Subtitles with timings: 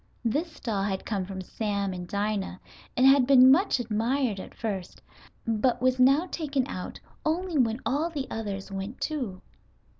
[0.25, 2.59] This doll had come from Sam and Dinah
[2.97, 4.99] and had been much admired at first,
[5.45, 9.43] but was now taken out only when all the others went too.